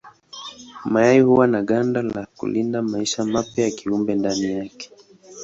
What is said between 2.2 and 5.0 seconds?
kulinda maisha mapya ya kiumbe ndani yake.